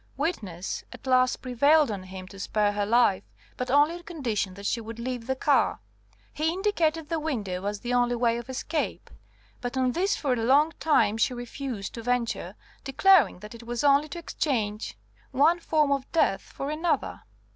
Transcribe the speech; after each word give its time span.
"Witness 0.17 0.83
at 0.91 1.05
last 1.05 1.43
prevailed 1.43 1.91
on 1.91 2.01
him 2.01 2.27
to 2.29 2.39
spare 2.39 2.71
her 2.71 2.87
life, 2.87 3.21
but 3.55 3.69
only 3.69 3.93
on 3.97 4.01
condition 4.01 4.55
that 4.55 4.65
she 4.65 4.81
would 4.81 4.97
leave 4.97 5.27
the 5.27 5.35
car. 5.35 5.79
He 6.33 6.51
indicated 6.51 7.07
the 7.07 7.19
window 7.19 7.63
as 7.65 7.81
the 7.81 7.93
only 7.93 8.15
way 8.15 8.37
of 8.39 8.49
escape; 8.49 9.11
but 9.61 9.77
on 9.77 9.91
this 9.91 10.15
for 10.15 10.33
a 10.33 10.37
long 10.37 10.71
time 10.79 11.17
she 11.19 11.35
refused 11.35 11.93
to 11.93 12.01
venture, 12.01 12.55
declaring 12.83 13.41
that 13.41 13.53
it 13.53 13.61
was 13.67 13.83
only 13.83 14.09
to 14.09 14.17
exchange 14.17 14.97
one 15.29 15.59
form 15.59 15.91
of 15.91 16.11
death 16.11 16.41
for 16.41 16.71
another. 16.71 17.21